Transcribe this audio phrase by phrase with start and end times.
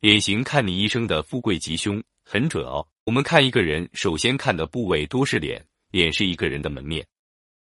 [0.00, 2.88] 脸型看你一生的富贵吉凶，很准哦。
[3.04, 7.06] 我们看一个人，首先看的部位多是脸，脸是一个人的门面。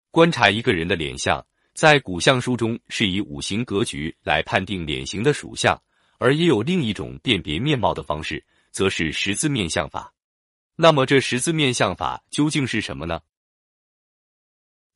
[0.10, 5.78] 观察一个人的脸相，在古相书中是以五行格局来判定脸型的属相，
[6.18, 10.14] 而也有另一种辨别面貌的方式，则是十字面相法。
[10.78, 13.20] 那么这十字面相法究竟是什么呢？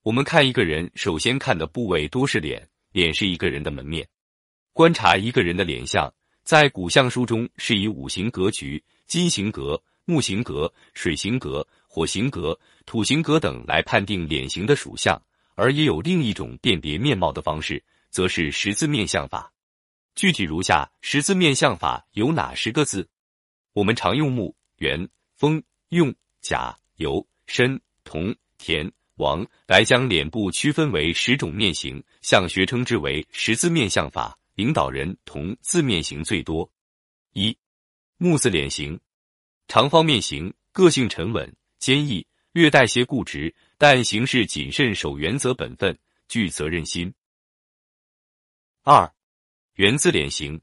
[0.03, 4.07] 我们看一个人，首先看的部位多是脸，脸是一个人的门面。
[4.71, 6.13] 观察一个人的脸相，
[6.43, 15.19] 在古相书中是以五行格局金行格、木行格、水行格、火行格、土行格等来判定脸型的属相，
[15.55, 19.51] 而也有另一种辨别面貌的方式，则是十字面相法。
[20.15, 23.07] 具体如下：十字面相法有哪十个字？
[23.71, 34.37] 我们常用木、元、风、用、甲、酉、申、铜、田、王来将脸部区分为十种面型，相学称之为十字面相法。
[34.55, 36.71] 领导人同字面型最多。
[37.33, 37.57] 一
[38.17, 38.99] 木字脸型，
[39.67, 45.97] 长方面型，个性沉稳坚毅，略带些固执，但行事谨慎，守原则本分，
[46.27, 47.13] 具责任心。
[48.83, 49.11] 二
[49.73, 50.61] 圆字脸型，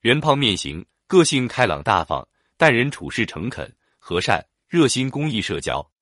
[0.00, 5.92] 圆胖面型，个性开朗大方，待人处事诚恳和善，热心公益社交。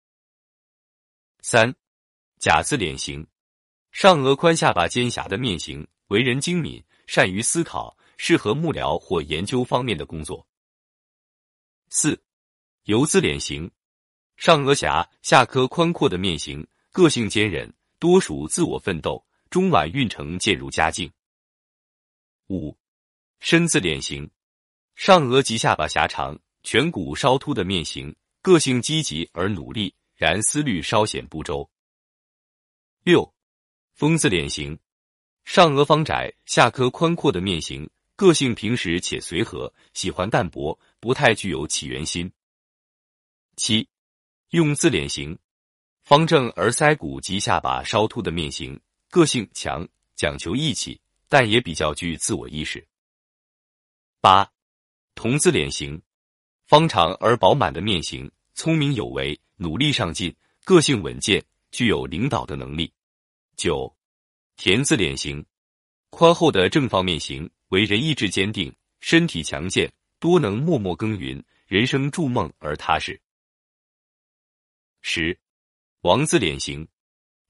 [1.40, 1.74] 三
[2.38, 3.26] 甲字脸型，
[3.90, 6.84] 上额宽下巴尖狭的面型，为人精敏。
[7.06, 10.46] 善于思考，适合幕僚或研究方面的工作。
[11.88, 12.20] 四，
[12.84, 13.70] 游字脸型，
[14.36, 21.10] 上额狭，下颌宽阔的面型，个性坚韧，多属自我奋斗，中晚运程渐入佳境。
[22.48, 22.76] 五，
[23.38, 24.28] 身字脸型，
[24.94, 31.68] 上额及下巴狭长，颧骨稍凸的面型，个性积极而努力，然思虑稍显不周。
[33.02, 33.32] 六，
[33.94, 34.76] 风字脸型。
[35.46, 42.30] 上额方窄，下颌宽阔的面型，个性平实且随和，喜欢淡泊，不太具有起源心。
[43.54, 43.88] 七，
[44.50, 45.38] 用字脸型，
[46.02, 49.86] 方正而腮骨及下巴稍凸的面型，个性强，
[50.16, 52.84] 讲求义气，但也比较具自我意识。
[54.20, 54.50] 八，
[55.14, 56.02] 童字脸型，
[56.66, 62.92] 方长而饱满的面型，聪明有为，努力上进，个性稳健，具有领导的能力。
[63.56, 63.95] 九。
[64.56, 65.44] 田字脸型，
[66.08, 73.20] 宽厚的正方面型，为人意志坚定，身体强健，多能默默耕耘，人生筑梦而踏实。
[75.02, 75.38] 十，
[76.00, 76.88] 王字脸型，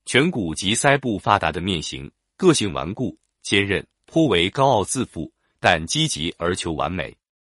[0.05, 7.17] 颧骨及腮部发达的面型，个性顽固坚韧，颇为高傲自负，但积极而求完美。